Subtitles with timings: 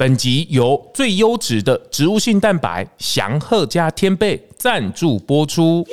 [0.00, 5.84] 本集由最优质的植物性蛋白祥鹤加天贝赞助播出。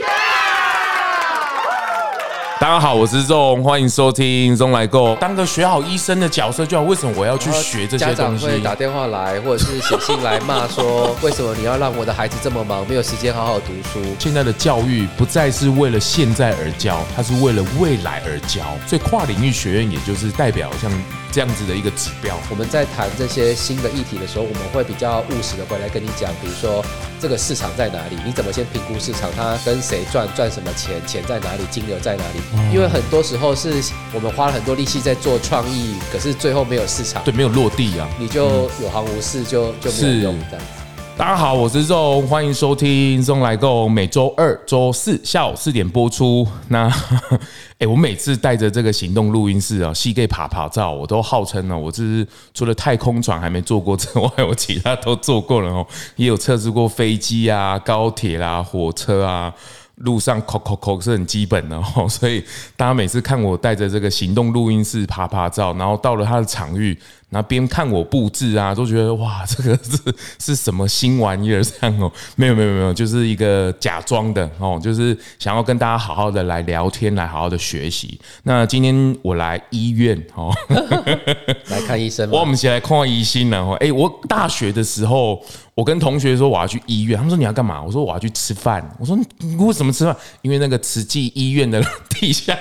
[2.60, 5.16] 大家好，我是 ZONG，欢迎收听咙来购。
[5.16, 8.46] 当个学好医生的角色就好，为什么我要去学这些东西？
[8.60, 14.00] 打电话来，或者是写信来骂说，为什么你要让我的孩子这么忙，没有时间好好读书？
[14.20, 18.62] 现在的教育不再是为了现在而教，它是为了未来而教。
[18.86, 20.92] 所以跨领域学院也就是代表像
[21.36, 22.40] 这样子的一个指标。
[22.50, 26.82] 我们在谈这些新的议题的时候，我们会比较务实的回来跟你讲，比如说
[27.20, 28.18] 这个市场在哪里？
[28.26, 29.30] 你怎么先评估市场？
[29.36, 30.26] 它跟谁赚？
[30.34, 31.06] 赚什么钱？
[31.06, 31.66] 钱在哪里？
[31.70, 32.40] 金额在哪里？
[32.74, 40.75] 因为很多时候是我们花了很多力气在做创意，可是最后没有市场，对，没有落地啊，你就有行无市，就就没有用这样子。
[41.18, 46.46] 大家好，我是 ZONG，欢迎收听宗来购，每周二、周四下午四点播出。
[46.68, 46.92] 那，
[47.80, 59.54] 哎，我每次带着这个行动录音室啊，细给爬爬照，我都号称呢，我这是除了太空船还没坐过之外，我其他都坐过了哦，也有测试过飞机啊、高铁啦、火车啊。
[60.00, 62.44] 路上扣扣扣是很基本的哦， 所以
[62.76, 72.12] 大家每次看我带着这个行动录音室爬爬照，然后到了他的场域，然后边看我布置啊，都觉得哇， 这个是是什么新玩意儿这样哦？
[72.36, 78.20] 没有没有没有，就是一个假装的哦，就是想要跟大家好好的来聊天，来好好的学习。
[78.44, 80.54] 那今天我来医院哦，
[81.70, 82.30] 来看医生。
[82.30, 83.78] 我们一起来看医生了哦。
[83.80, 85.44] 哎，我大学的时候。
[85.76, 87.84] 我跟同学说我要去医院，他们说你要干嘛？
[87.84, 88.82] 我说我要去吃饭。
[88.98, 90.16] 我说你为什么吃饭？
[90.42, 92.58] 因为那个慈济医院的地下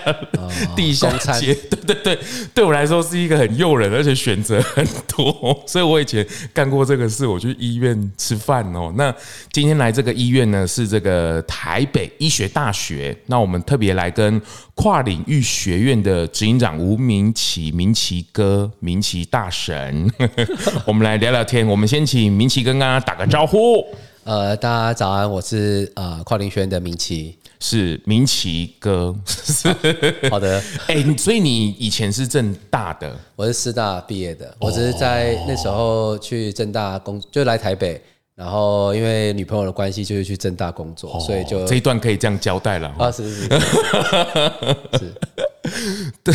[0.74, 2.18] 地下街，对对对，
[2.52, 7.26] 对我来说是一个很诱人，而且选择很多，所以我以前干过这个事。
[7.26, 8.92] 我去医院吃饭哦。
[8.96, 9.14] 那
[9.52, 13.16] 今天来这个医院呢，是这个台北医学大学。
[13.26, 14.40] 那我们特别来跟
[14.74, 20.10] 跨领域学院的执行长吴明奇，明奇哥，明奇大神，
[20.86, 21.66] 我们来聊聊天。
[21.66, 23.84] 我们先请明奇跟大家打个招呼。
[24.24, 29.16] 呃，大家早安，我是呃跨领域学院的明奇，是明奇哥。
[29.24, 29.68] 是
[30.28, 37.98] 好的，哎、欸，所以你以前是正大的，我是师大毕业的，我只是在那时候去正大工，就来台北。
[38.34, 42.88] 然后因为女朋友的关系，就是去正大工作，哦、所以就这一段可以这样交代了。
[42.98, 43.48] 啊，是是是，
[44.98, 45.14] 是，
[46.22, 46.34] 对，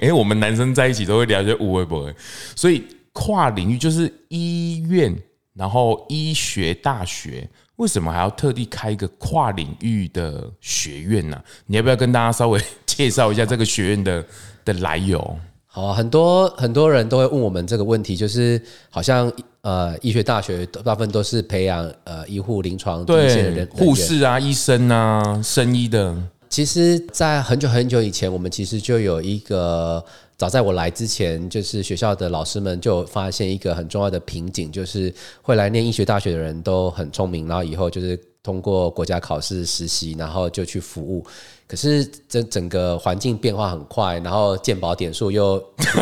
[0.08, 2.14] 哎，我们男生在一起都会聊些无微不微，
[2.56, 5.14] 所以跨领域就是医院，
[5.54, 7.46] 然后医学大学，
[7.76, 11.40] 为什么还要特地开一个跨领域的学院呢？
[11.66, 14.24] 你要不要跟大家稍微 介绍一下这个学院的
[14.64, 15.36] 的来由？
[15.66, 19.32] 好，很多很多人都会问我们这个问题，就是好像。
[19.64, 26.14] 呃，医学大学大部分都是培养呃医护临床的一些人，护士啊、医生啊、生医的。
[26.50, 30.04] 其实，在很久很久以前，我们其实就有一个，
[30.36, 35.12] 早在我来之前，就是学校的老师们就发现一个很重要的瓶颈，就是
[35.42, 41.24] 会来念医学大学的人都很聪明，然后以后就是通过国家考试实习，然后就去服务。
[41.66, 45.58] 可是这整个环境变化很快，然后健保点数又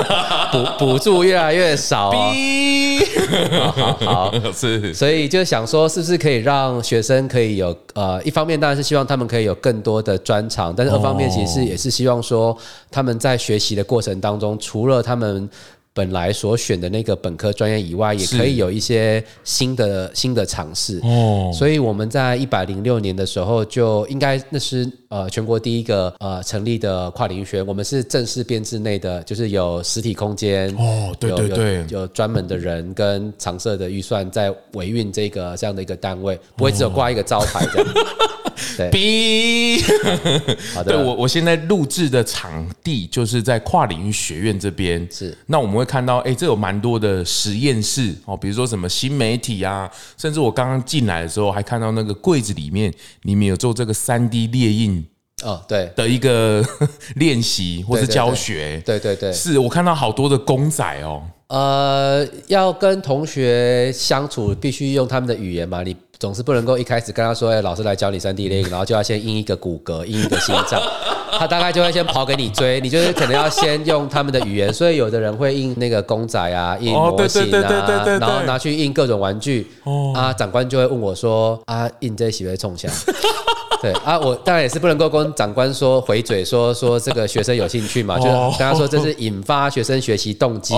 [0.51, 12.55] 补补助越来越少，好好好，是，所以就想说，是不是可以让学生可以有呃，一方面当然是希望他们可以有更多的专长，但是二方面其实也是希望说
[12.91, 15.49] 他们在学习的过程当中，除了他们。
[15.95, 20.99] 本来所选的那个本科专业以外，也可以有一些新的新的尝试。
[21.03, 27.67] 哦，所以我们在一百零六年的时候，就应该那是呃全国第一个呃成立的跨领域学院。
[27.67, 37.93] 我们是正式编制内的，就是有实体空间哦，对对对，有专门的人跟常设的预算在维运这个这样的一个单位，不会只有挂一个招牌这样。
[37.93, 38.03] 对
[38.91, 39.81] ，B，
[40.75, 45.07] 好的，对我我现在录制的场地就是在跨领域学院这边。
[45.11, 52.93] 是，那我们会看到，哎，这有蛮多的实验室哦，比如说什么新媒体啊，甚至我刚刚进来的时候还看到那个柜子里面，
[53.23, 55.05] 里面有做这个三 D 列印
[55.43, 56.65] 哦，对的一个
[57.17, 58.83] 练习或是教学。
[58.85, 61.23] 对对对，是我看到好多的公仔哦。
[61.49, 65.95] 呃，要跟同学相处，必须用他们的语言嘛，你。
[66.23, 70.81] 总是不能够一开始跟他说：“哎，老师来教你三 D 那个， 然后就要先印一个骨骼，印一个心脏。
[71.37, 74.73] ”他大概就会先跑给你追，你就是可能要先用他们的语言。
[74.73, 79.67] 所以有的人会印那个公仔啊，印模型啊，然后拿去印各种玩具。
[80.15, 82.89] 啊，长官就会问我说：“啊，印这些会冲枪？”
[83.83, 90.73] 对啊，我当然也是不能够跟长官说回嘴说说这个学生有兴趣嘛，就跟他说这是引发学生学习动机，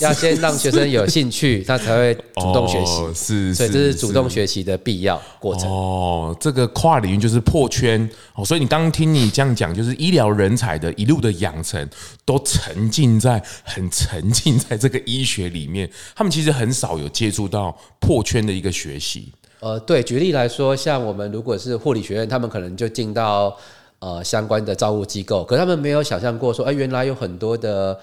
[0.00, 3.02] 要先让学生有兴趣，他才会主动学习。
[3.14, 5.70] 是，所以这是主动学习的必要过程。
[5.70, 8.44] 哦，这个跨领域就是破圈哦。
[8.44, 11.88] 所以你刚刚听你这样讲，就是医疗人才的一路的养成，
[12.24, 19.32] 都沉浸在很沉浸在这个医学里面，他们其实很少有接触到破圈的一个学习。
[19.62, 23.56] 呃，对，举例来说，像我们如果是护理学院，他们可能就进到
[24.00, 27.96] 呃相关的照护机构，可他们没有想象过说，哎，原来有很多的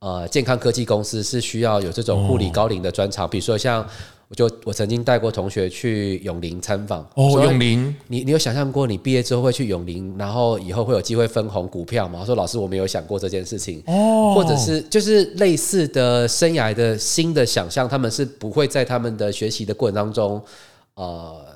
[0.00, 3.82] 呃健康科技公司是需要有这种护理高龄的专长，比如说像
[4.28, 12.18] 我就我曾经带过同学去永龄参访，哦，永龄，你你有想象过你毕业之后会去永龄，然后以后会有机会分红股票吗？
[12.18, 20.38] 他说老师，我没有想过这件事情，哦，或者是就是类似的生涯的新的想象，他们是不会在他们的学习的过程当中。
[20.96, 21.46] 呃，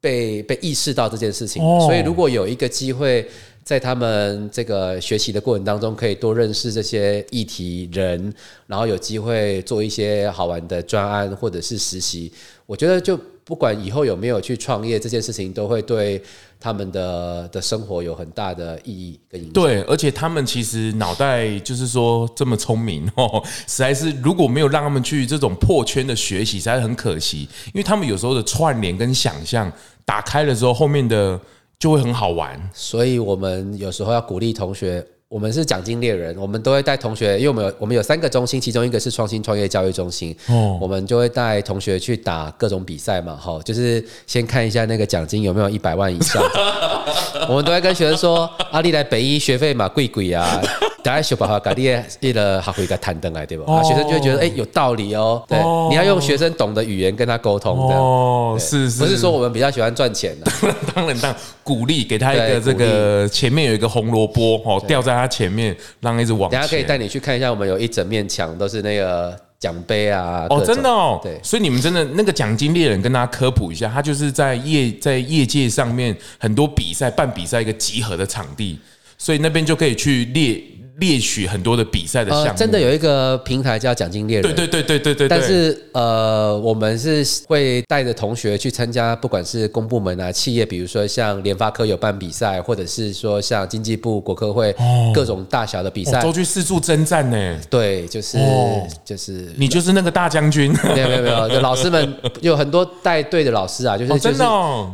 [0.00, 3.26] 被被意识到这件事情，所以如果有一个机会，
[3.64, 8.32] 在他们这个学习的过程当中，可以多认识这些议题人，
[8.66, 12.32] 然后有机会做一些好玩的专案或者是实习，
[12.66, 13.18] 我觉得就
[13.50, 16.22] 不管以后有没有去创业，这件事情都会对。
[16.62, 19.54] 他们的的生活有很大的意义跟影响。
[19.54, 27.48] 对，而且他们其实脑袋就是说这么聪明哦，实在是如果没有让他们去这种破圈的学习，实在是很可惜。
[27.68, 29.72] 因为他们有时候的串联跟想象
[30.04, 31.40] 打开了之后，后面的
[31.78, 32.60] 就会很好玩。
[32.74, 35.02] 所以我们有时候要鼓励同学。
[35.30, 46.42] 我们是奖金猎人，我们都会带同学，因为我们有我们有三个中心，其中一个是创新创业教育中心，哦，我们就会带同学去打各种比赛嘛，哈，就是先看一下那个奖金有没有一百万以上，
[47.48, 50.60] 我们都会跟学生说，阿丽来北医学费嘛贵贵啊。
[51.02, 53.72] 大家想办法搞点一个学会个谈登来，对吧？
[53.72, 55.42] 啊，学生就会觉得哎、欸、有道理哦。
[55.48, 57.94] 对，你要用学生懂的语言跟他沟通的。
[57.94, 60.52] 哦，是是，不是说我们比较喜欢赚钱的。
[60.94, 61.40] 当然，当然
[61.70, 66.50] 鼓励给他一个这个前面有一个红萝卜哦，吊在他前面，让一直往。
[66.50, 70.48] 大家可以带你去看一下，我们有一整面墙都是那个奖杯啊。
[70.50, 71.20] 哦，真的哦。
[71.22, 78.76] 对，所以你们真的那个奖金猎人跟大家科普一下，他就是在业在业界上面很多比赛办比赛一个集合的场地，
[79.16, 80.60] 所以那边就可以去列。
[81.00, 84.54] 列取很多的比赛的项目，呃，真的有一个平台叫奖金猎人。
[84.54, 85.28] 对对对对对对。
[85.28, 94.74] 但是呃，我们是会带着同学去参加，不管是公部门啊、企业，比如说像联发科有办比赛，或者是说像经济部国科会
[95.14, 97.58] 各种大小的比赛，都去四处征战呢。
[97.70, 98.38] 对，就是
[99.04, 100.70] 就是你就是那个大将军。
[100.94, 104.46] 没有没有没有，就老师们有很多带队的老师啊，就是真的，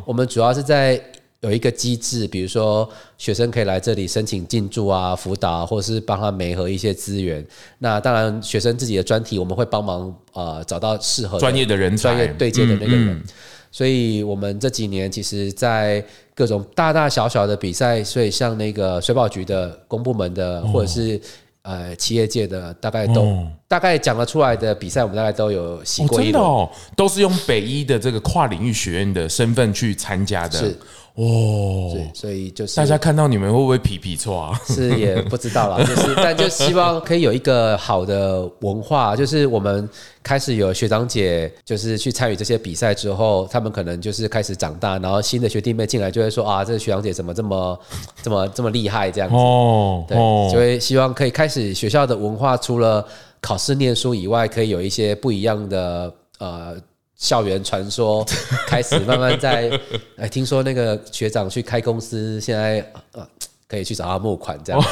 [0.04, 1.00] 我们主要是在。
[1.46, 7.46] 有一个机制，比如说学生可以来这里申请进驻啊、辅导，或者是帮他媒合一些资源。
[7.78, 13.22] 那当然，学生自己的专题我们会帮忙呃找到适合专业的人才、专业对接的那个人。
[13.70, 16.04] 所以我们这几年其实，在
[16.34, 21.20] 各种大大小小的比赛，所以像那个水保局的、公部门的，或者是
[21.62, 26.42] 呃企业界的，大概都大概讲得出来的比赛，我们大概都有洗过一轮。
[26.42, 30.58] 哦，都是用北医的这个跨领域学院的身份去参加的。
[30.58, 30.76] 是。
[31.16, 34.60] 哦，对，所以就是大家看到你们会不会皮皮错啊？
[34.68, 39.88] 是也不知道啦， 就是但就希望可以有一个好的文化，就是我们
[40.22, 47.80] 开始有学长姐，就是去参与这些比赛之后，他们可能就是开始长大，然后新的学弟妹进来就会说啊，这个学长姐怎么这么
[48.22, 50.18] 这么这么厉害这样子哦，对，
[50.50, 53.02] 所以希望可以开始学校的文化，除了
[53.40, 56.76] 考试念书以外，可以有一些不一样的呃。
[57.16, 58.24] 校园传说
[58.66, 59.70] 开始慢慢在，
[60.16, 63.26] 哎，听说那个学长去开公司，现在呃
[63.66, 64.82] 可以去找他募款这样。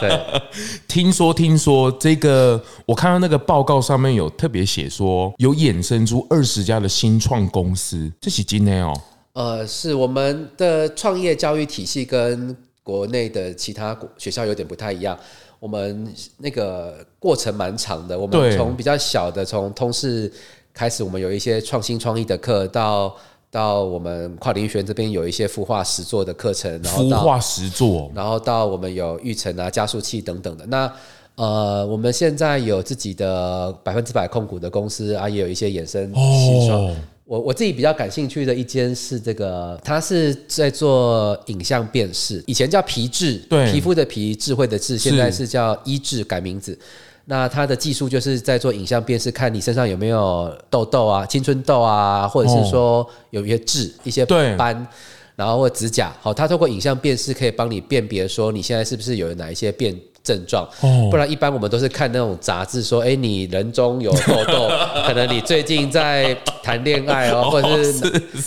[0.00, 0.20] 对，
[0.86, 8.94] 听说听说这个，我看到那个报告上面有特别写说，有衍生出二十家的新创公司，这是今天哦。
[9.32, 15.18] 呃，是我们的创业教育体系跟国内的其他学校有点不太一样，
[15.58, 16.06] 我们
[16.38, 20.32] 那个过程蛮长的，我们从比较小的从通识。
[20.74, 23.14] 开始，我们有一些创新创意的课，到
[23.48, 30.66] 到我们跨领域学院这边有一些孵化实作的课程，然后孵化实作，然后到我们有育成啊、加速器等等的。
[30.66, 30.92] 那
[31.36, 36.94] 呃，我们现在有自己的百分之百控股的公司啊，也有一些衍生新创。
[37.26, 46.78] 我我自己比较感兴趣的一间是这个，它是在做影像辨识，以前叫皮质，对，皮肤的皮，智慧的智，现在是叫医智改名字。
[47.26, 54.26] 那它的技术就是在做影像辨识，看你身上有没有痘痘啊、青春痘啊，或者是说有一些痣、一些
[54.56, 54.86] 斑，
[55.34, 56.12] 然后或指甲。
[56.20, 60.66] 好，它透过影像辨识可以帮你辨别说你现在是不是有哪一些变症状，
[61.10, 64.70] 不然一般我们都是看那种杂志说，哎，你人中有痘痘，
[65.06, 68.00] 可能你最近在谈恋爱哦，或者是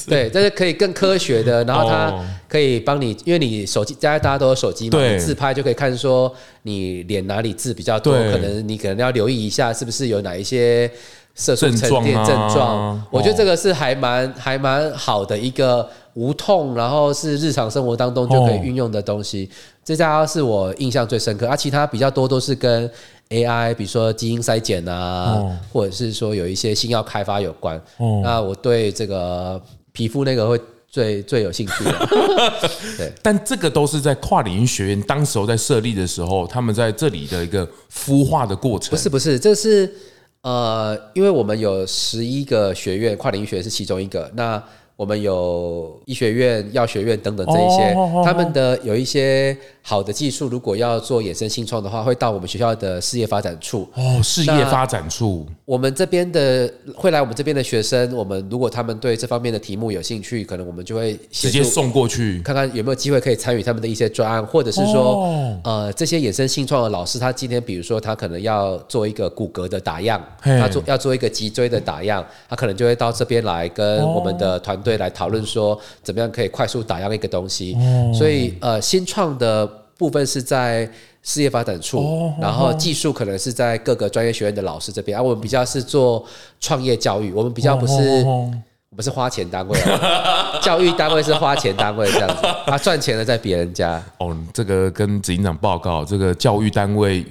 [0.08, 2.12] 对，这是可以更科学的，然后它
[2.50, 10.92] 可以帮你，因为你手机，大家大家都有手机嘛，你自拍就可以看说你脸哪里痣比较多，可能你可能要留意一下是不是有哪一些
[11.36, 13.00] 色素沉淀症状。
[13.12, 19.48] 我觉得这个是还蛮还蛮好的一个无痛，然后是日常生活当中就可以运用的东西。
[19.86, 22.90] 这家是我印象最深刻，而、啊、其他比较多都是跟
[23.30, 27.78] AI，比如说基因筛检啊，哦、或者是说有一些新药开发有关。
[27.98, 30.60] 哦、那我对这个皮肤那个会
[30.90, 32.08] 最最有兴趣的。
[32.98, 38.90] 对，但这个都是在跨领域学院当时候在设立的时候，他们在这里的一个孵化的过程。
[38.90, 39.94] 不是不是，这是
[40.42, 44.32] 呃，因为我们有十一个学院，跨领域学院是其中一个。
[44.34, 44.62] 那
[44.98, 47.94] 我们有医学院、药学院等等这一些，
[48.26, 49.56] 他们的有一些
[49.90, 53.88] 好的技术，如果要做衍生新创的话，会到我们学校的事业发展处。
[53.94, 55.48] 哦，事业发展处。
[55.64, 65.24] 我们这边的会来我们这边的学生，我们如果他们对这方面的题目有兴趣，可能我们就会直接送过去，看看有没有机会可以参与他们的一些专案，或者是说，
[65.64, 74.88] 呃，这些衍生新创的老师，他今天比如说他可能要做一个骨骼的打样，他做要做一个脊椎的打样，他可能就会到这边来跟我们的团队。
[74.88, 77.76] 对，来讨论说怎么样可以快速打样一个东西，
[78.14, 80.90] 所以呃，新创的部分是在
[81.24, 86.24] 事业发展处，然后技术可能是在各个专业学院的老师这边，而我们比较是做
[86.60, 89.80] 创业教育，我们比较不是，我们是花钱单位，
[90.62, 94.02] 教育单位是花钱单位这样子，他赚钱的在别人家。
[94.20, 97.26] 哦，这个跟执行长报告，这个教育单位。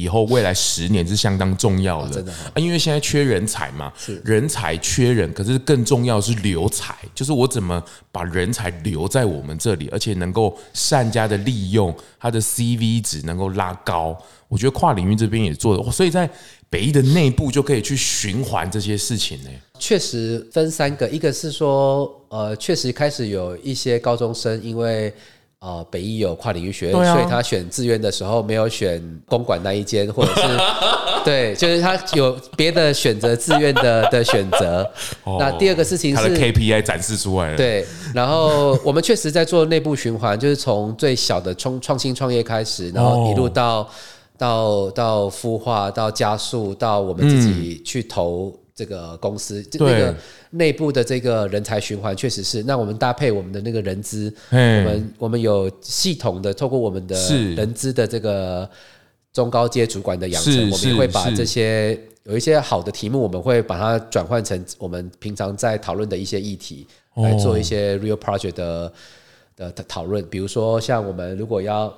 [0.00, 3.92] 以后未来十年是相当重要的，真的，因为现在缺人才嘛，
[4.24, 14.16] 人才缺人，可是更重要的是留才，就是我怎么把人才留在我们这里，而且能够善加的利用他的 CV 值能够拉高。
[14.48, 16.28] 我觉得跨领域这边也做的，所以在
[16.68, 19.50] 北医的内部就可以去循环这些事情呢。
[19.78, 25.12] 确实分三个，一个是说，呃，确实开始有一些高中生因为。
[25.60, 30.42] 啊、呃，北医有跨领域学院，啊、所以他选志愿的时候没有选公馆那一间，或者是
[31.22, 34.90] 对，就是他有别的选择志愿的 的选择。
[35.22, 37.84] 哦、那第二个事情是他的 KPI 展示出来了，对。
[38.14, 43.86] 然后我们确实在做内部循环，就是从最小的创创新创业开始，然后一路到、哦、
[44.38, 48.58] 到到孵化，到加速，到我们自己去投。
[48.80, 50.16] 这个公司这个
[50.48, 57.14] 内部的这个人才循环确实是，那我们搭配我们的那个人资，我们我们有系统的透过我们的
[57.54, 58.66] 人资的这个
[59.34, 68.92] 中高阶主管的养成，我们也会把这些有一些好的题目，我们会把它转换成我们平常在讨论的一些议题，来做一些 real project 的
[69.56, 70.24] 的讨论。
[70.30, 71.88] 比如说，像我们如果要，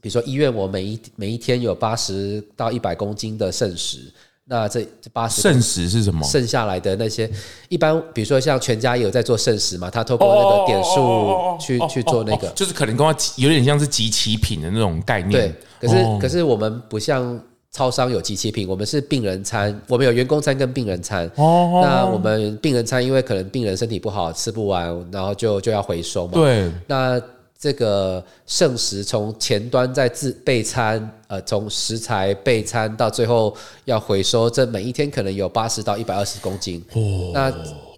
[0.00, 4.12] 比如说医院，我每一每一天有八十到一百公斤的剩食。
[4.50, 6.24] 那这这八十剩食是什么？
[6.24, 7.30] 剩下来的那些，
[7.68, 15.54] 一般比如说像全家也有在做剩食嘛，他透过那个点数去去做那个，就是可能跟他有点像是集齐品的那种概念。
[15.78, 17.38] 对，可是可是我们不像
[17.72, 21.30] 超商有集齐品，我们是病人餐，我们有员工餐跟病人餐。
[21.36, 26.32] 哦，那我们病人餐因为可能病人身体不好吃不完，然后就就要回收嘛。
[26.32, 27.20] 对，那。
[27.60, 33.52] 这个剩食从前端在自备餐，呃，从食材备餐到最后
[33.84, 36.80] 要回收，这每一天可能有八十到一百二十公斤。
[36.92, 37.52] 哦，那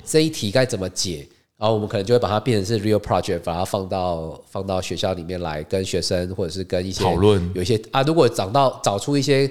[0.05, 1.29] 这一题该怎么解？
[1.59, 9.51] 然后我们可能就会把它变成是 real project，把它放到放到学校里面来，跟学生或者是跟一些讨论，有一些啊，如果找到找出一些。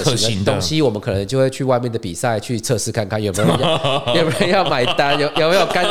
[0.00, 5.84] 可行的东西，我们可能就会去外面的比赛去测试看看有没有人要 有没有人要买单，有 有没有干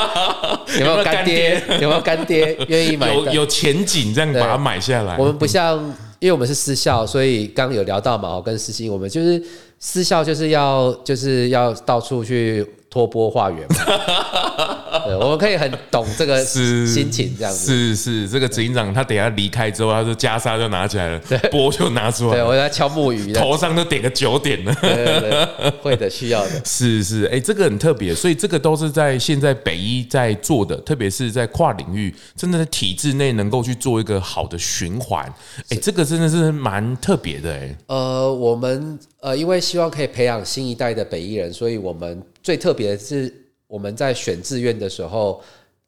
[0.80, 2.58] 有没有干爹，有没有干爹？
[2.68, 5.16] 愿意买单，有有前景这样把它买下来。
[5.18, 5.78] 我们不像，
[6.20, 9.42] 因为我们是私校，所以刚刚有聊到嘛，我跟思欣，我们就是
[9.80, 12.66] 私校就是要就是要到处去。
[12.92, 13.66] 托波化缘，
[15.08, 17.66] 对，我们可以很懂这个心情，这样子。
[17.66, 21.20] 是是，是这个执行长他等下离开之后，他说袈裟就拿起来了，
[21.50, 35.26] 波就拿出来，对，我在敲木鱼，头上都点个九点了，对对对，会的，需要的， 是是，哎，这个很特别，所以这个都是在现在北医在做的，特别是在跨领域，真的在体制内能够去做一个好的循环，
[35.70, 42.22] 哎，这个真的是蛮特别的，哎，呃，我们呃，因为希望可以培养新一代的北艺人，所以我们。
[42.44, 43.32] 最特别的是，
[43.68, 45.40] 我们在选志愿的时候，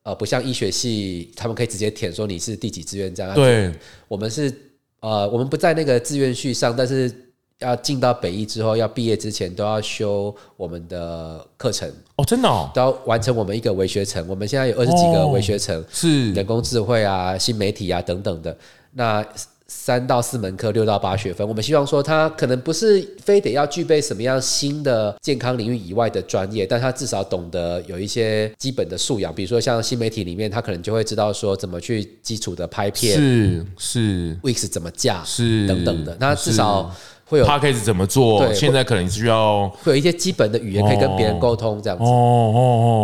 [0.04, 3.34] 呃，不像医学系，他们可以直接填说你是第几志愿这样。
[3.34, 3.74] 对，
[4.08, 4.54] 我们是
[5.00, 7.12] 呃，我们不在那个志愿序上，但是
[7.58, 11.92] 要进到北艺之后，要毕业之前都要修我们的课程。
[12.18, 14.24] 哦，真的哦，都要完成我们一个微学程。
[14.28, 18.56] 我们现在有二十几个微学程，是人工智慧啊、新媒体啊等等的。
[18.92, 19.26] 那
[19.76, 21.46] 三到四门课，六到八学分。
[21.46, 36.16] 我们希望说，他可能不是非得要具备什么样新的健康领域以外的专业，但他至少懂得有一些基本的素养，比如说像新媒体里面，他可能就会知道说怎么去基础的拍片，是是，Wix 怎么架，是等等的。
[36.18, 36.90] 那至少
[37.26, 42.06] 会有 Podcast 怎么做，现在可能需要会有一些基本的语言可以跟别人沟通，这样子。
[42.06, 42.60] 哦哦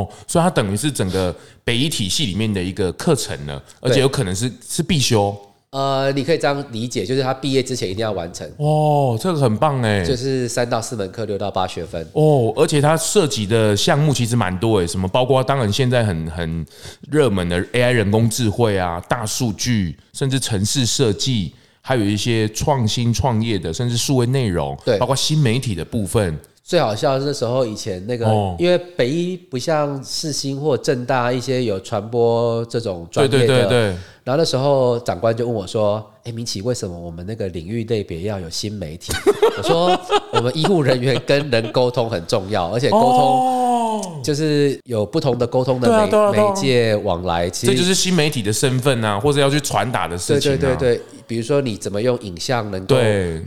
[0.08, 1.36] 哦，所以它等于是整个
[1.66, 5.36] 北医体系里面的一个课程了，而且有可能是是必修。
[5.72, 8.50] 呃，你可以这样理解，就是他毕业之前一定要完成。
[8.58, 12.04] 哦，这个很棒哎，就是三到四门课，六到八学分。
[12.14, 16.66] 哦，而且它涉及的项目其实蛮多哎，什么包括当然现在很很
[17.12, 26.36] 热门的 AI 人工智慧啊、大数据，甚至城市设计，还有一些创新创业的，甚至数位内容，对，包括新媒体的部分。
[26.64, 33.96] 最好笑的是那时候以前那个，哦、因为北医不像世新或正大一些有传播这种专业的。
[34.30, 39.12] 然后那时候长官就问我说：“哎，明启，为什么我们那个领域类别要有新媒体？”
[39.58, 40.00] 我说
[40.32, 52.96] ：“我们医护人员跟人沟通很重要， 而且沟通就是有不同的沟通的媒媒介往来，其实这就是新媒体的身份啊，或者要去传达的事情。”对对对对，比如说你怎么用影像能够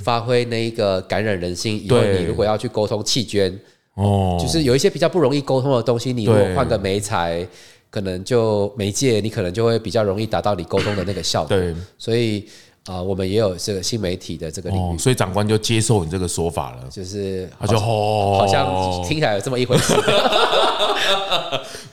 [0.03, 1.81] 发挥那一个感染人心？
[1.87, 3.57] 以后你如果要去沟通弃捐，
[3.95, 7.47] 哦，就是有一些比较不容易沟通的东西，你如果换个媒材。
[7.92, 11.54] 可能就媒介，你可能就会比较容易达到你沟通的那个效果。
[11.54, 12.40] 对，所以
[12.87, 18.66] 啊、呃，我们也有这个新媒体的这个领域，哦、所以长官就接受你这个说法了，就是他就吼，好像
[19.06, 19.92] 听起来有这么一回事。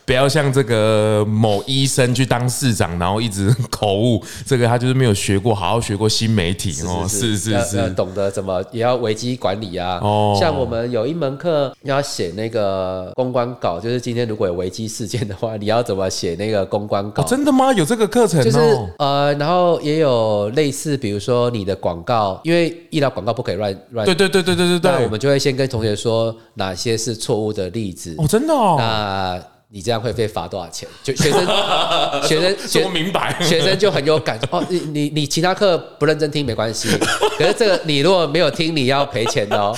[0.10, 10.00] 不要像这个某医生去当市长，然后一直口误，这个他就是没有学过，好好学过新媒体哦，是是是，懂得怎么也要危机管理啊。
[10.02, 17.22] 哦，像我们有一门课要写那个公关稿，就是今天如果有危机事件的话，你要怎么写那个公关稿？
[17.26, 17.72] 真的吗？
[17.74, 18.44] 有这个课程？
[18.44, 18.58] 就是
[18.98, 24.08] 呃，然后也有类似，比如说你的广告，因为医疗广告不可以乱乱。
[24.08, 24.92] 对对对对对对对。
[24.92, 28.16] 那我们就会先跟同学说哪些是错误的例子。
[28.18, 28.76] 哦，真的哦。
[28.80, 29.40] 那
[29.72, 30.90] 你这样会被罚多少钱？
[31.04, 31.46] 就学生，
[32.28, 34.66] 学生说明白，学生就很有感 哦。
[34.68, 36.90] 你你你其他课不认真听没关系，
[37.38, 39.76] 可是这个你如果没有听，你要赔钱的哦。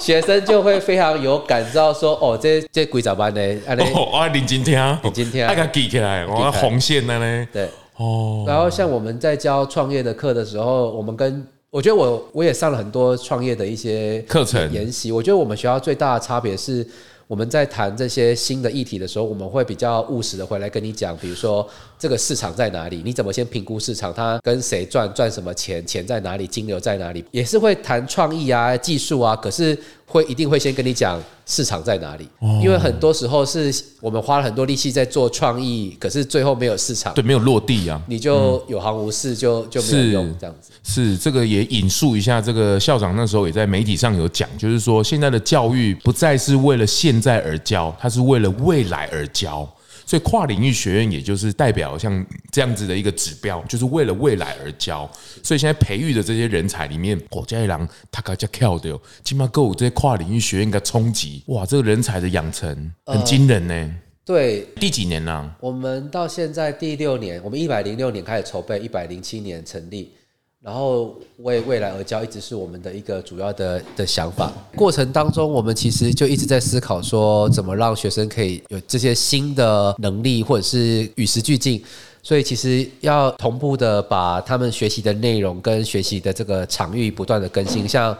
[0.00, 3.40] 学生就会非常有感，知道说哦，这这鬼咋办呢？
[3.94, 7.46] 哦，我认真听，认真听，爱给记起来，我红线的呢。
[7.52, 8.42] 对，哦。
[8.48, 15.12] 然后像我们在教创业的课的时候，我们跟我觉得我我也上了很多创业的一些课程研习。
[15.12, 16.86] 我觉得我们学校最大的差别是。
[17.26, 21.66] 我们在谈这些新的议题的时候，我们会比较务实的回来跟你讲，比如说
[22.02, 29.78] 这个市场在哪里，你怎么先评估市场，它跟谁赚赚什么钱，钱在哪里，金流在哪里，也是会谈创意啊、技术啊，可是。
[30.04, 32.28] 会一定会先跟你讲市场在哪里，
[32.62, 40.70] 因为很多时候是我们花了很多力气在做创意，可是最后没有市场，对，没有落地啊，你就有行无市，就就没有用这样子。
[40.82, 49.66] 是这个也引述一下，这个校长那时候也在媒体上有讲，就是说现在的教育不再是为了现在而教，它是为了未来而教。
[50.04, 55.10] 所以跨领域学院也就是代表像这样子的一个指标，就是为了未来而教。
[55.42, 61.42] 所以现在培育的这些人才里面，火家一郎他可叫跳的，起码够这些跨领域学院的冲击。
[61.46, 63.94] 哇，这个人才的养成很惊人呢、呃。
[64.24, 65.56] 对，第几年呢、啊？
[65.60, 70.12] 我们到现在第六年，我们一百零六年开始筹备，一百零七年成立。
[70.64, 74.52] 然后为未来而教，一直是我们的一个主要的的想法。
[74.76, 81.82] 过程当中，我们其实就一直在思考说，怎么让学生可以有这些新的能力，或者是与时俱进。
[82.22, 87.88] 所以，其实要同步的把他们学习的内容跟学习的这个场域不断的更新。
[87.88, 88.16] 像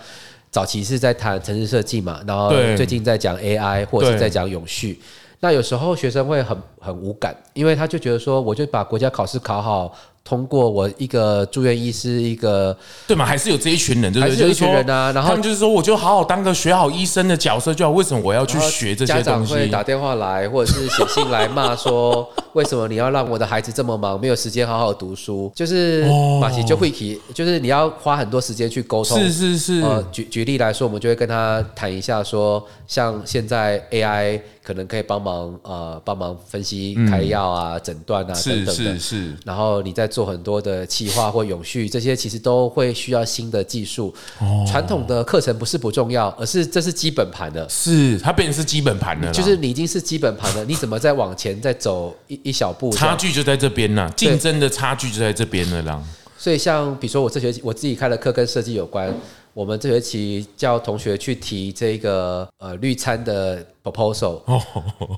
[0.51, 5.01] 早期是在谈城市设计嘛，然后最近在讲 AI，或者是在讲永续。
[5.39, 9.95] 那有时候学生会很很无感，因为他就觉得说，我就把国家考试考好。
[10.25, 13.25] 通过我一个住院医师，一个对嘛？
[13.25, 14.31] 还是有这一群人，对不对？
[14.31, 15.11] 还是有一群人啊。
[15.13, 17.91] 然后他们就是说，我就好好当个学好医生的角色就好。
[17.91, 19.25] 为什么我要去学这些东西？
[19.25, 25.53] 家长会打电话来，或者是写信来骂说，为什么你要让我的孩子这么忙，没有时间好好读书？
[25.57, 26.05] 就是
[26.41, 29.19] 马奇就会提，就是你要花很多时间去沟通。
[29.19, 29.81] 是是是。
[29.81, 34.41] 呃，举举例来说，我们就会跟他谈一下，说像现在 AI。
[34.65, 38.73] 可能可以帮忙呃，帮忙分析开药啊、诊断、嗯、啊等等的。
[38.73, 39.37] 是是是。
[39.45, 44.15] 然后你在做很多的企划或永续，这些其实都会需要新的技术。
[44.39, 44.65] 哦。
[44.71, 47.67] 传统的课程不是不重要，而是这是基本盘的。
[47.69, 49.31] 是，它变成是基本盘的。
[49.33, 52.91] 就是你已经是基本盘了，你怎么再往前再走一一小步？
[52.93, 56.03] 差距就在这边呢，竞争的差距就在这边了啦。
[56.39, 59.15] 所以像比如说我这学期我自己开的课跟设计有关，
[59.55, 63.65] 我们这学期叫同学去提这个呃绿餐的。
[63.83, 64.41] proposal。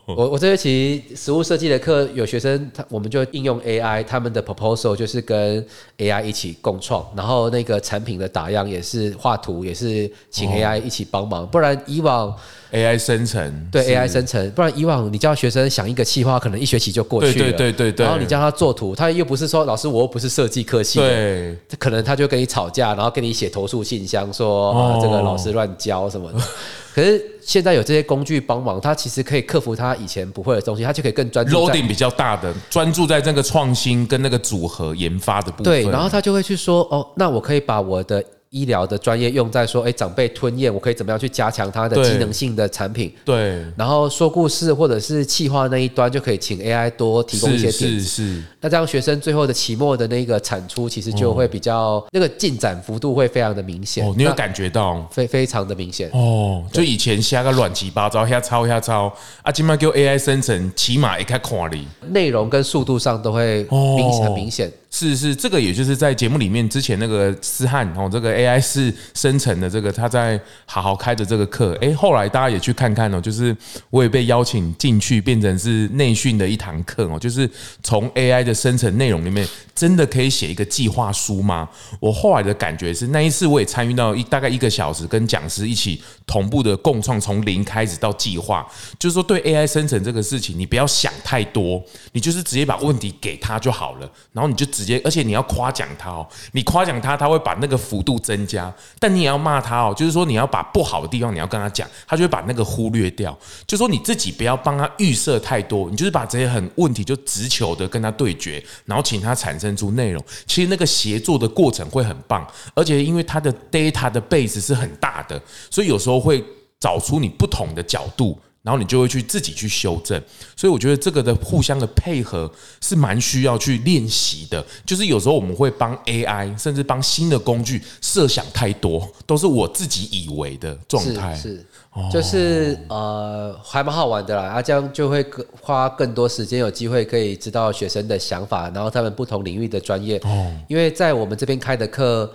[0.07, 5.63] 我我这学期实物设计的课，有学生他我们就应用 AI，他们的 proposal 就是跟
[5.99, 12.35] AI 一起共创，然后那个产品的打样也是画图，也是请 AI 一起帮忙，不然以往。
[12.73, 17.53] AI 生成，对 AI 生成，不然以往你叫学生想一个企划，可能一学期就过去了。
[17.53, 18.05] 对对对对。
[18.05, 26.39] 然后你叫他做图，他又不是说老师，我又不是设计科系的，对，可能他就跟你吵架，然后跟你写投诉信箱，说啊这个老师乱教什么的。
[26.95, 31.57] 可是现在有这些工具帮忙，他其实可以克服他以前不会的东西，他就可以更专注。
[31.57, 35.65] loading 比较大的，专注在这个创新跟那个组合研发的部分。
[35.65, 38.25] 对，然后他就会去说，哦，那我可以把我的。
[38.55, 43.13] 医疗的专业用在说，哎，长辈吞咽，我可以怎么样去加强它的机能性的产品？
[43.25, 43.65] 对。
[43.77, 47.79] 然后说故事或者是企划那一端，就可以请 AI 多提供一些点子。
[47.79, 48.43] 是是是。
[48.61, 54.07] 那这样学生最后的期末的那个产出，其实就会比较、哦、那个进展幅度会非常的明显。
[54.07, 55.05] 哦，你有感觉到？
[55.11, 56.09] 非非常的明显。
[56.13, 59.13] 哦，就以前瞎个乱七八糟，瞎抄瞎抄，
[59.43, 64.73] 啊，今麦给 AI 生成，起码也看看你内容跟速度上都会明显很明显。
[64.97, 73.55] 是是，这个也就是在节目里面之前那个思翰哦，这个 AI 是生成的这个他在好好开着这个课，哎，后来大家也去看看哦，就是
[73.91, 77.51] 我也被邀请进去，变成是内训的一堂课哦，就是
[77.83, 81.69] 从 AI 的生成内容里面，真的可以写一个计划书吗？
[81.99, 88.65] 我后来的感觉是，那一次我也参与到一大概一个小时，跟讲师一起同步的共创，从零开始到计划，
[88.97, 94.84] 就是说对 AI 生成这个事情，你不要想太多，你就是直接把问题给他就好了，然后你就直。
[94.85, 103.37] 直接，而且你要夸奖他哦，你夸奖他，他会把那个幅度增加，但你也要骂他哦，就是说你要把不好的地方你要跟他讲，他就会把那个忽略掉。
[103.67, 110.23] 就说你自己不要帮他预设太多，你就是把这些很问题就直球的跟他对决，然后请他产生出内容。
[110.47, 116.45] 其实那个协作的过程会很棒，而且因为他的 data 的 base 是很大的，所以有时候会
[116.79, 118.39] 找出你不同的角度。
[118.65, 120.19] 然后你就会去自己去修正，
[120.57, 122.51] 所以我觉得这个的互相的配合
[122.81, 124.65] 是蛮需要去练习的。
[124.87, 131.35] 就是有时候我们会帮 AI，甚至帮新的工具设想太多，都是我自己以为的状态。
[131.35, 134.45] 是，是，就是呃，还蛮好玩的啦。
[134.45, 135.23] 啊，这样就会
[135.61, 140.17] 花更多时间，有机会可以知道学生的想法，然后他们不同领域的专业。
[140.25, 142.33] 哦，因为在我们这边开的课，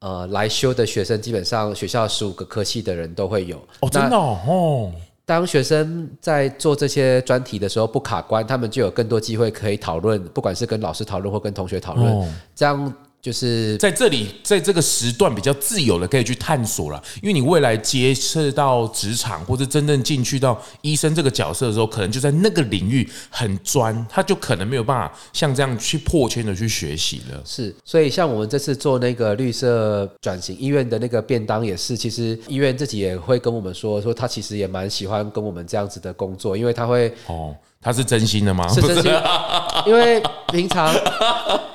[0.00, 3.56] 呃，来修的学生基本上学校十五个科系的人都会有。
[3.80, 4.92] 哦，真的哦。
[5.24, 12.94] 当学生在做这些专题的时候不卡关，他们就有更多机会可以讨论，不管是跟老师讨论或跟同学讨论，这样。
[13.22, 27.40] 就是在这里，在这个时段比较自由的可以去探索了，因为你未来接触到职场或者真正进去到医生这个角色的时候，可能就在那个领域很专，他就可能没有办法像这样去破圈的去学习了。
[27.44, 37.54] 是，所以像我们这次做那个绿色转型医院的那个便当也是，其实医院自己也会跟我们说，说他其实也蛮喜欢跟我们这样子的工作，因为他会哦。
[37.82, 38.66] 他是真心的吗？
[38.72, 39.12] 是真心，
[39.86, 40.94] 因为平常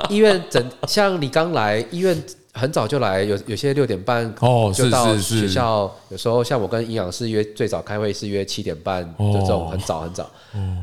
[0.09, 2.15] 医院整像你刚来医院
[2.57, 10.29] 很早就来，有有些六点半哦就到学校，有时候像我跟营养师约最早开会是约七点半，就这种很早很早。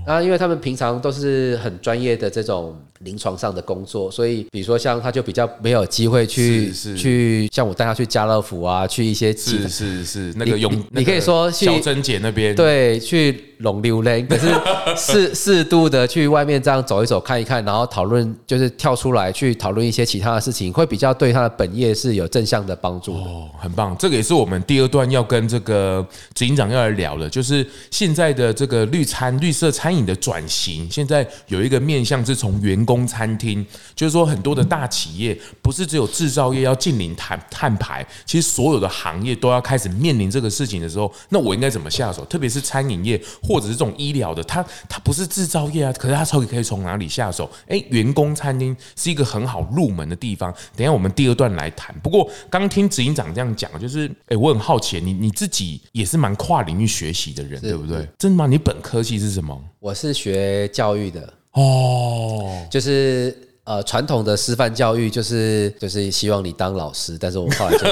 [0.07, 2.75] 啊，因为他们平常都是很专业的这种。
[3.01, 14.49] 临床上的工作，所以比如说像他就比较没有机会去去像我带他去家乐福啊，去一些是是是那个用你可以说去小珍姐那边对去龙溜嘞， 可是
[14.97, 23.96] 适适度的去外面这样走一走看一看，然后讨论就是跳出来去讨论一些其他的事情，会比较对他的本本业是有正向的帮助哦，很棒。
[23.98, 33.05] 这个也是我们第二段要跟这个执行长要来聊的，就是现在的这个绿餐绿色餐饮的转型，现在有一个面向是从员工。
[33.14, 42.24] 餐厅就是说，很多的大企业不是只有制造业要进零碳碳排，其实所有的行业都要开始面临这个事情的时候，那我应该怎么下手？
[42.24, 47.48] 特别是餐饮业或者是这种医疗的，它它不是制造业啊，可是它到底可以从哪里下手？
[47.68, 50.53] 诶，员工餐厅是一个很好入门的地方。
[50.74, 51.95] 等下我们第二段来谈。
[52.03, 58.09] 不过刚听执行长这样讲，就是诶，我很好奇，你你自己也是蛮跨领域学习的人，对不对？
[58.19, 58.47] 真的吗？
[58.47, 59.59] 你本科系是什么？
[59.81, 61.33] 我是学教育的。
[61.53, 67.87] 哦，就是呃，传统的师范教育就是就是希望你当老师，但是我们后来就，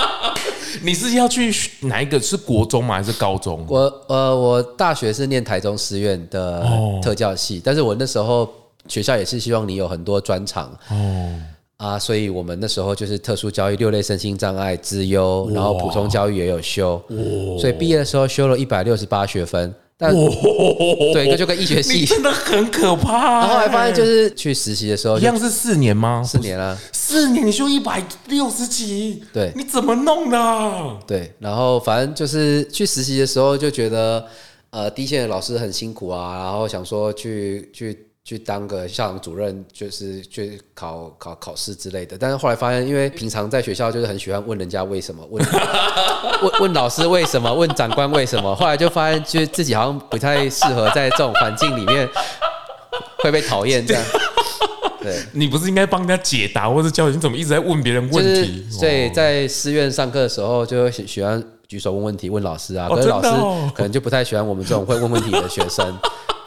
[0.82, 2.18] 你是要去哪一个？
[2.18, 2.94] 是国中吗？
[2.96, 3.64] 还是高中？
[3.68, 6.66] 我呃，我大学是念台中师院的
[7.02, 8.48] 特教系，但是我那时候
[8.86, 11.38] 学校也是希望你有很多专长哦
[11.78, 17.00] 啊，所以我们那时候就是特殊教育、六类身心障碍、之优，然后普通教育也有修，
[17.58, 19.74] 所以毕业的时候修了一百六十八学分。
[20.00, 20.14] 但
[21.12, 23.40] 对，就跟医学系真的很可怕。
[23.42, 26.22] 然后后来发现，就是去实习的时候，一样是四年吗？
[26.24, 30.98] 四年啊，四年你修一百六十几，对，你怎么弄的？
[31.04, 34.24] 对，然后反正就是去实习的时候就觉得，
[34.70, 38.07] 呃，第一线的老师很辛苦啊，然后想说去去。
[38.28, 42.14] 去当个校长主任，就是去考考考试之类的。
[42.18, 45.42] 但是后来发现，因为平常在学校就是很喜欢问人家为什么，问
[46.42, 48.54] 问问老师为什么，问长官为什么。
[48.54, 52.06] 后来就发现，就是自己好像不太适合在这种环境里面，
[53.22, 54.04] 会被讨厌这样。
[55.00, 58.62] 对，你不是应该帮人家解答，或者教你怎么一直在问别人问题？
[58.70, 62.90] 所以在师院上课的时候，就喜喜欢举手问问题，问老师啊。
[62.90, 63.30] 可是老师
[63.74, 65.96] 可能就不太喜欢我们这种会问问题的学生。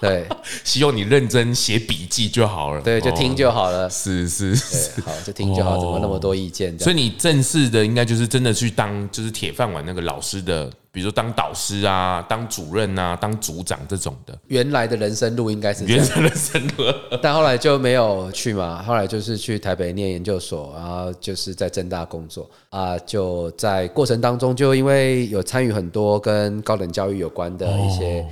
[0.01, 0.27] 对，
[0.65, 2.81] 希望你认真写笔记就好了。
[2.81, 3.87] 对，就听就好了。
[3.87, 5.77] 是是是，好，就听就好。
[5.77, 6.77] 怎么那么多意见？
[6.79, 14.35] 所以你正式的应该就是真的去当就是铁饭碗那个老师的，比如说当导师啊，当主任啊，当组长这种的。
[14.47, 16.85] 原来的人生路应该是原来的人生路，
[17.21, 18.81] 但后来就没有去嘛。
[18.81, 22.97] 后来就是去台北念研究所，然后就是在正大工作啊。
[22.99, 28.25] 就在过程当中，就因为有参与很多跟高等教育有关的一些。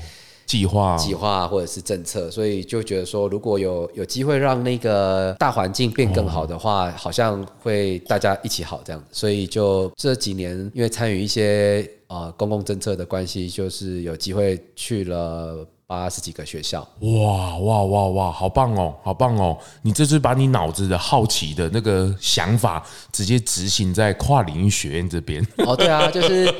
[0.49, 8.99] 计划、计划或者是政策，所以就觉得说，如果有有机会让那个大环境变更好的话，好像会大家一起好这样。
[9.11, 16.79] 所以就这几年，因为参与一些呃公共政策的关系，就是有机会去了八十几个学校。
[16.99, 19.55] 哇哇哇哇，好棒哦，好棒哦！
[19.83, 25.45] 你这是把你脑子的好奇的那个想法，直接执行在跨领域学院这边。
[25.57, 26.51] 哦，对啊，就是。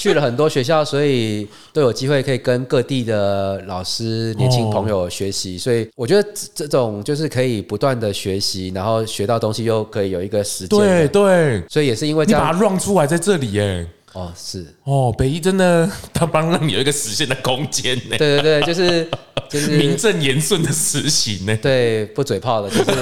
[0.00, 5.58] 去了很多学校，所以都有机会可以跟各地的老师、年轻朋友学习。
[5.58, 10.78] 所以我觉得这种就是可以不断的学习，然后学到东西又可以有一个时间。
[10.78, 13.86] 对对，所以也是因为这样，你把它 run 出来在这里耶。
[14.12, 18.16] 哦，是哦，北医真的， 他帮让你有一个实现的空间呢。
[18.18, 19.08] 对对对，就是
[19.48, 21.56] 就是名正言顺的实行呢。
[21.62, 22.92] 对，不嘴炮的，就是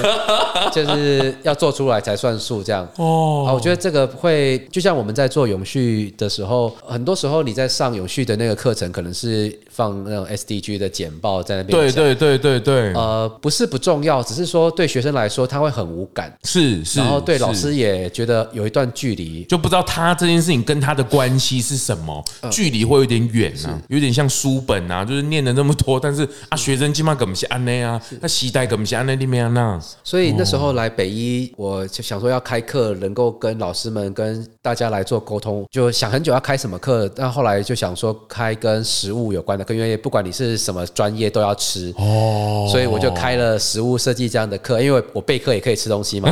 [0.85, 2.87] 就是要做出来才算数，这样。
[2.97, 11.79] 哦，我觉得这个会就像我们在做永续的时候，很多时候你在上永续的那个课程，可能是放那种 SDG 的简报在那边。
[11.79, 12.93] 对对对对对。
[12.93, 16.31] 呃，不是不重要，只是说对学生来说他会很无感。
[16.43, 16.99] 是是。
[16.99, 22.23] 然后对老师也觉得有一段距离，就不知道他这件事情跟他的关系是什么？
[22.51, 29.79] 距离会有点远啊，有点像书本啊，就是念了那么多，但是啊，学生基本上根本是安内啊，那时代根本是安内里面啊。
[30.03, 46.29] 所以那时候来北医，我就想说要开课，能够跟老师们、跟大家来做沟通，就想很久要开什么课，但后来就想说开跟食物有关的课，因为不管你是什么专业都要吃哦，所以我就开了食物设计这样的课，因为我备课也可以吃东西嘛，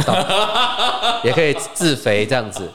[1.23, 2.67] 也可以自肥这样子。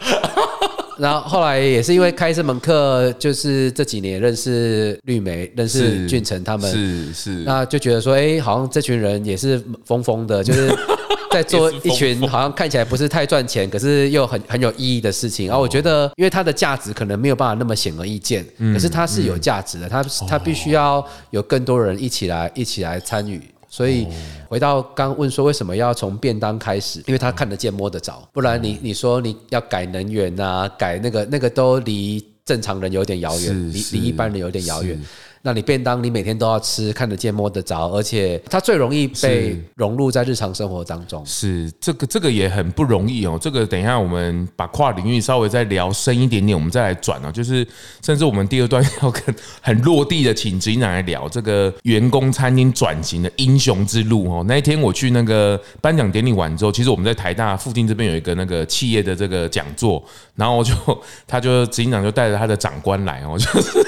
[0.98, 10.70] 然后后来也是因为开这门课，就是这几年认识绿梅，认识俊成他们，是是，那就觉得说，哎，好像这群人也是疯疯的，就是
[11.32, 15.46] 在做一群好像看起来不是太赚钱，可是又很很有意义的事情。
[15.46, 23.40] 然后我觉得，因为它的价值可能没有办法那么显而易见，可是它是有价值的，它它必须要有更多人一起来一起来参与。
[23.72, 24.06] 所以
[24.50, 26.98] 回到刚问说为什么要从便当开始？
[27.06, 35.00] 因为他看得见摸得着，不然你你说你要改能源啊，改那个那个都离正常人有点遥远，离离一般人有点遥远。
[35.44, 41.24] 那你便当，你每天都要吃，看得见摸得着，而且它最容易被融入在日常生活当中。
[41.26, 43.36] 是，是这个这个也很不容易哦。
[43.40, 47.32] 这个等一下我们把跨领域稍微再聊深一点点，我们再来转哦。
[47.32, 47.66] 就是
[48.04, 54.44] 甚至我们第二段要跟很落地的请执行长来聊这个员工餐厅转型的英雄之路哦。
[54.46, 60.00] 那一天我去那个颁奖典礼完之后，其实我们在台大附近这边有一个那个企业的这个讲座，
[60.34, 60.72] 然后我就
[61.26, 63.84] 他就执行长就带着他的长官来哦， 就是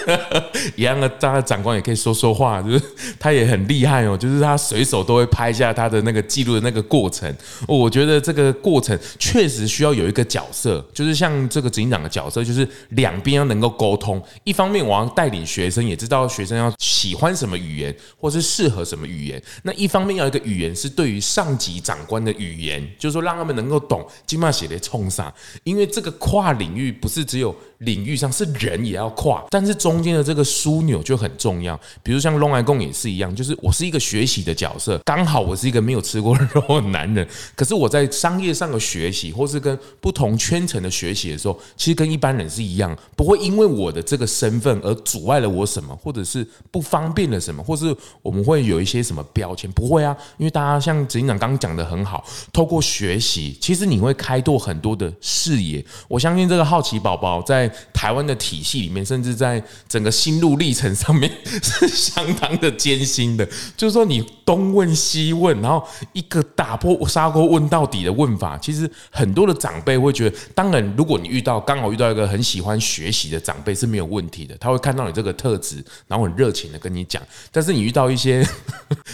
[0.77, 1.41] 一样的大。
[1.45, 2.83] 长官也可以说说话，就是
[3.21, 7.31] 他也很厉害哦，就是他随手都会拍一下他的那个记录的那个过程。
[7.69, 14.23] 我觉得这个过程确实需要有一个角色，就是像这个执行长的角色，就是两边要能够沟通。
[14.45, 19.43] 一方面我要带领学生，也知道学生要喜欢什么语言，或是适合什么语言。
[19.65, 25.33] 那一方面要一个语言是对于上级长官的语言，就是说让他们能够懂金马写的冲啥。
[25.65, 55.85] 因为这个跨领域不是只有领域上，是人也要跨，但是中间的这个枢纽就很重要，比如像龙来共也是一样，就是我是一个学习的角色，刚好我是一个没有吃过肉的男人，可是我在商业上的学习，或是跟不同圈层的学习的时候，其实跟一般人是一样，不会因为我的这个身份而阻碍了我什么，或者是不方便了什么，或是我们会有一些什么标签，不会啊，因为大家像执行长刚刚讲的很好，透过学习，其实你会开拓很多的视野。
[56.09, 61.31] 我相信这个好奇宝宝在台湾的体系里面，甚至在整个心路历程上面。
[61.63, 63.47] 是相当的艰辛的。
[63.77, 77.23] 就是说，你东问西问，然后一个打破砂锅问到底的问法，其实很多的长辈会觉得，当然，如果你遇到刚好遇到一个很喜欢学习的长辈是没有问题的，他会看到你这个特质，然后很热情的跟你讲。
[77.53, 78.43] 但是你遇到一些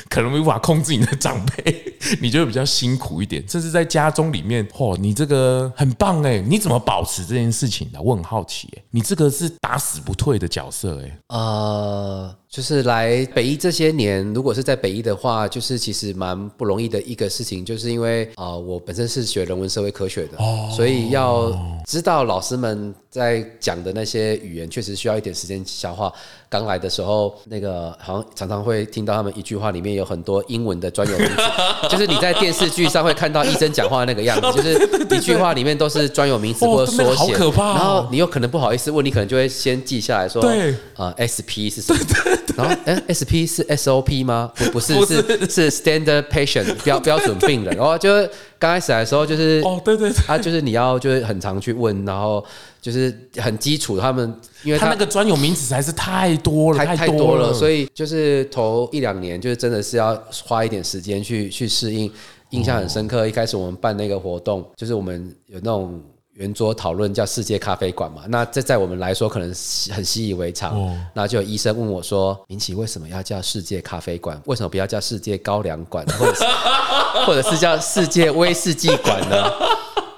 [0.08, 1.84] 可能无法控制你的长辈，
[2.20, 3.46] 你就会比较辛苦一点。
[3.48, 8.00] 甚至在家中里面，嚯，你这个很棒哎，你怎么保持这件事情的？
[8.00, 12.36] 我很好奇哎，你这个是打死不退的角色哎，呃。
[12.50, 26.12] 就是来北医这些年，如果是在北医的话，就是其实蛮不容易的一个事情，就是因为啊、呃，我本身是学人文社会科学的，哦、所以要知道老师们在讲的那些语言，确实需要一点时间消化。
[26.48, 31.36] 刚来的时候，那个好像常常会听到他们一句话里面有很多英文的专有名词，
[31.90, 42.00] 就是你在电视剧上会看到医生讲话的那个样子， 就是一句话里面都是专有名词或者缩写，然后你又可能不好意思问，你可能就会先记下来说，对，啊，SP 是什么？
[42.56, 44.50] 然后，哎，SP 是 SOP 吗？
[44.56, 47.74] 不，不是，是是 Standard Patient 标 标准病人。
[47.76, 48.12] 然后就
[48.58, 52.44] 刚开始来的时候，就是哦，对对，他就是你要就是很常去问，然后
[52.82, 53.98] 就是很基础。
[53.98, 62.10] 他们因为他，他那个专有名词实在是太多了，太太多了，所以就是头一两年，就是真的是要花一点时间去去适应。
[62.50, 66.00] 印象很深刻，一开始我们办那个活动，就是我们有那种。
[66.34, 69.48] 圆桌讨论叫世界咖啡馆嘛，那这在我们来说可能
[69.90, 70.98] 很习以为常。
[71.12, 74.40] 那就有医生问我说：“明启为什么要叫世界咖啡馆？
[74.46, 76.44] 为什么不要叫世界高粱馆，或者是
[77.26, 79.36] 或者是叫世界威士忌馆呢？”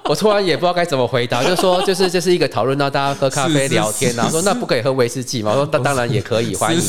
[0.04, 5.52] 我突然也不知道该怎么回答，就说就是这是一个讨论，到大家喝咖啡聊天啊，说那不可以喝威士忌吗？
[5.52, 6.82] 我说那当然也可以，欢迎。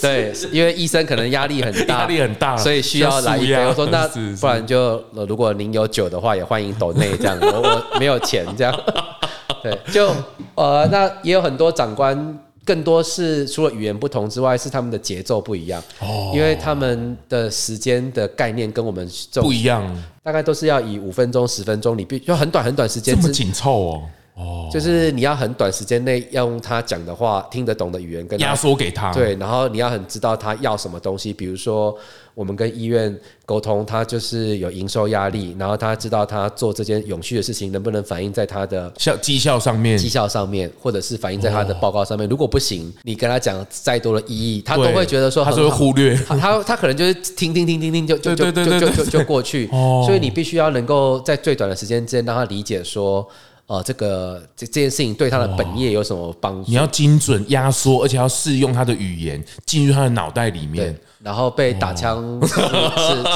[0.00, 3.56] 对，因为医生可能压力很大，压力很大，所以需要来一杯。
[3.66, 4.06] 我说那
[4.40, 7.36] 不然就如果您有酒的话，也欢迎抖内这样。
[7.40, 8.74] 我我没有钱这样。
[9.62, 10.14] 对，就
[10.54, 12.38] 呃那也有很多长官。
[12.64, 15.82] 更多是除了语言不同之外，是他们的节奏不一样。
[16.00, 19.84] 哦，因为他们的时间的概念跟我们不一样，
[20.22, 24.02] 大概都是要以五分钟、十分钟，你必须要很短很短时间，这么紧凑哦。
[24.34, 31.96] 哦，就是你要很短时间内要用他讲的话听得懂的语言跟压缩给他，对，然后你要很知道他要什么东西，比如说
[32.34, 33.16] 我们跟医院
[33.46, 42.28] 沟通，他就是有营收压力，然后他知道他做这件永续的事情能不能反映在他的效绩效上面，绩效上面，或者是反映在他的报告上面。
[42.28, 49.68] 如果不行，你跟他讲再多的意义，他都会觉得说，他就会忽略，他他可能就是听听听听听就就就就就就就过去。
[50.04, 53.24] 所以你必须要能够在最短的时间之内让他理解说。
[53.66, 56.70] 呃，这个这这件事情对他的本业有什么帮助？
[56.70, 60.94] 你要精准压缩，而且要适用他的语言进入他的脑袋里面。
[61.22, 62.54] 然后被打枪是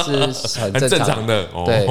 [0.03, 1.47] 是，是很正常，常的。
[1.65, 1.87] 对，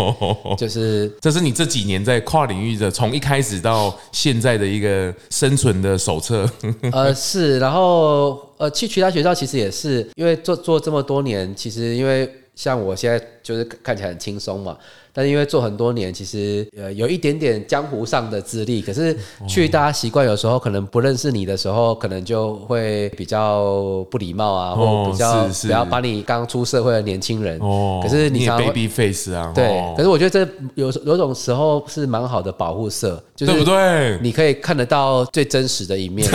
[0.57, 6.49] 就是这是你这几年在跨领域的，从一开始到现在的一个生存的手册。
[6.93, 14.77] 呃，是，然后呃，去其他学校其实也是，因为做做这么多年，其实因为像我现在就是看起来很轻松嘛。
[15.11, 19.17] 但是因为做很多年，其实呃有一点点江湖上的资历，可是
[19.49, 27.59] 去大家习惯，有时候可能不认识你的时候，可能就会比较不礼貌啊，或比较比较把你刚出社会的年轻人。
[27.59, 29.67] 哦，可是你常 baby face 啊，对。
[29.97, 34.19] 可是我觉得这有有种时候是蛮好的保护色，就是对不对？
[34.23, 36.29] 你可以看得到最真实的一面。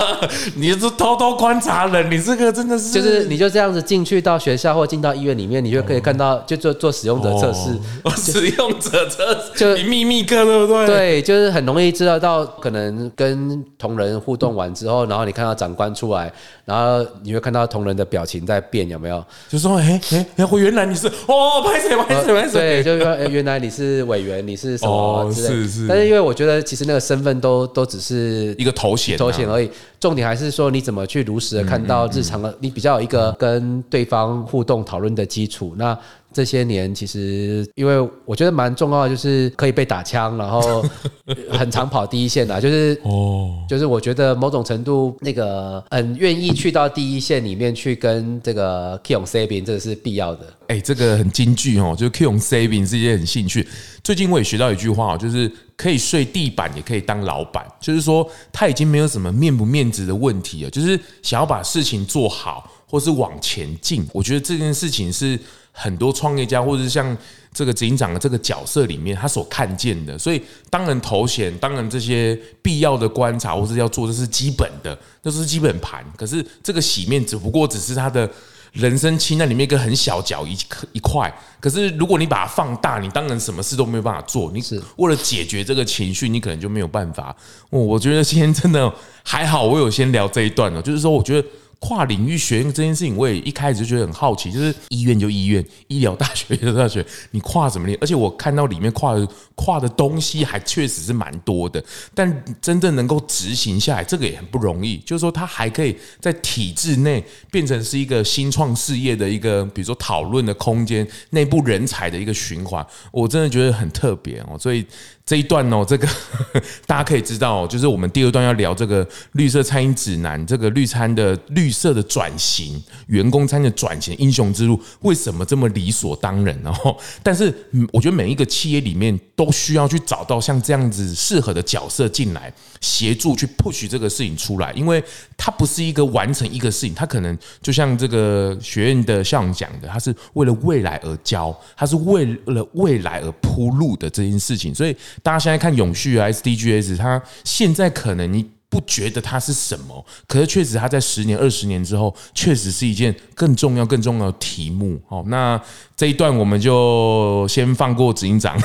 [0.56, 7.70] 你是偷偷观察人，你这个真的是就是你就这样子进去到学校或进到医院里面，你就可以看到，就做做使用者测试。
[8.16, 10.86] 使用者测试就秘密课，对不对？
[10.86, 16.32] 对，就是很容易知道到，可能跟同仁互动完之后，然后你看到长官出来，
[16.64, 19.24] 然后你会看到同仁的表情在变，有没有？
[19.48, 22.52] 就说，哎哎原来你是哦，拍谁拍谁拍谁？
[22.52, 25.48] 对，就是说，哎，原来你是委员，你是什么之类？
[25.48, 25.86] 是是。
[25.88, 35.74] 但是因为我觉得，其实那个身份都都只是一个头衔头衔而已，重点还是说你怎么去如实的看到日常的，你比较有一个跟对方互动讨论的基础。
[35.76, 35.96] 那
[36.32, 40.84] 这些年其实，因为我觉得蛮重要的，就是可以被打枪，然后
[41.50, 50.46] 很常跑第一线的，就是哦，就是我觉得某种程度那个很愿意去到第一线里面去跟这个 K 用 saving，这个是必要的。
[50.68, 53.66] 哎，这个很京剧哦，就是 K 用 saving 是一件很兴趣。
[54.04, 64.06] 最近我也学到一句话，就是可以睡地板，也可以当老板，就是说他已经没有什么面不面子的问题了，就是想要把事情做好，或是往前进。
[64.12, 65.36] 我觉得这件事情是。
[65.72, 67.16] 很多创业家，或者是像
[67.52, 76.04] 这个执行长的这个角色里面，他所看见的，所以当然头衔，当然这些必要的观察，或是要做，这是基本的，这是基本盘。
[76.16, 78.28] 可是这个洗面只不过只是他的
[78.72, 80.56] 人生清单里面一个很小角一
[80.92, 81.32] 一块。
[81.58, 84.50] 可是如果你把它放大，你当然什么事都没有办法做。
[84.52, 87.34] 你是为了解决这个情绪，你可能就没有办法。
[87.70, 88.92] 我，我觉得今天真的
[89.24, 91.48] 还好，我有先聊这一段了，就是说，我觉得。
[91.80, 97.98] 跨领域学院这件事情，我也一开始就觉得很好奇，就是医院就医院，医疗大学就大学，你跨什么链？
[98.02, 101.82] 而且我看到里面跨的跨的东西还确实是蛮多的，
[102.14, 104.98] 但真正能够执行下来，这个也很不容易。
[104.98, 114.58] 就是说，它还可以在体制内变成是一个新创事业的一个，比如说讨论的空间，内部人才的一个循环，我真的觉得很特别哦。
[114.58, 114.86] 所以。
[115.30, 116.08] 这一段哦，这个
[116.88, 126.60] 大家可以知道，就是我们第二段要聊这个绿色餐饮指南，这个绿餐的绿色的转型，员工餐的转型，英雄之路为什么这么理所当然？
[126.64, 127.54] 哦，但是
[127.92, 135.00] 我觉得每一个企业里面都需要去找到像这样子适合的角色进来协助去 push 这个事情出来，因为
[135.36, 144.96] 它不是一个完成一个事情，它可能就像这个学院的校长讲的，它是为了未来而教，它是为了未来而铺路的这件事情，所以。
[145.22, 155.00] 大家现在看永续啊，SDGs，它现在可能你不觉得它是什么，可是确实它在十年、二十年之后，确实是一件更重要、更重要的题目。
[155.08, 155.60] 好，那
[155.96, 158.56] 这一段我们就先放过执行长，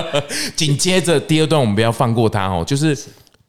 [0.54, 2.96] 紧接着第二段我们不要放过他哦，就是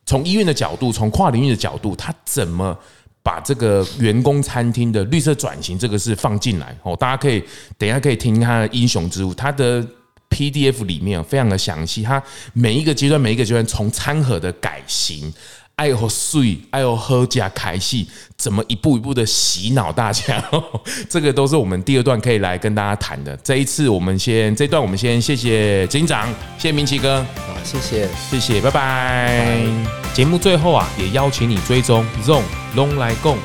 [0.06, 2.78] 从医院的角度，从跨领域的角度，他怎么
[3.22, 6.74] 把这个员工餐厅的绿色转型这个事放进来？
[6.84, 7.44] 哦，大家可以
[7.78, 9.86] 等一下可以听他的英雄之路，他的。
[10.30, 12.22] PDF 里面非常的详细，它
[12.54, 15.34] 每一个阶段每一个阶段从餐盒的改型，
[15.76, 20.44] 爱喝水，还有喝加开戏，怎么一步一步的洗脑大家，
[21.10, 23.36] 这个都是我们第二段可以来跟大家谈的。
[23.38, 29.66] 这一次我们先这一段我们先谢谢执行长，谢谢明奇哥，好，谢谢谢谢，拜拜。
[30.14, 32.42] 节目最后啊，也邀请你追踪 ZONG
[32.76, 33.38] 咙来共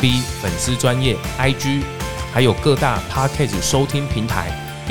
[0.00, 1.82] FB 粉丝专业 IG，
[2.32, 4.71] 还有各大 Podcast 收听平台。